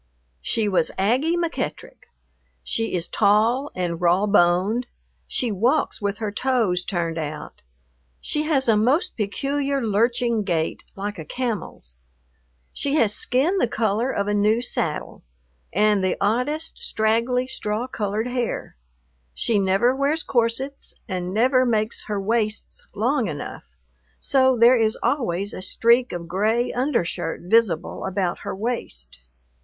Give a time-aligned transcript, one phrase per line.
[0.41, 2.07] She was Aggie McEttrick.
[2.63, 4.87] She is tall and raw boned,
[5.27, 7.61] she walks with her toes turned out,
[8.19, 11.93] she has a most peculiar lurching gait like a camel's.
[12.73, 15.21] She has skin the color of a new saddle,
[15.71, 18.75] and the oddest straggly straw colored hair.
[19.35, 23.65] She never wears corsets and never makes her waists long enough,
[24.19, 29.19] so there is always a streak of gray undershirt visible about her waist.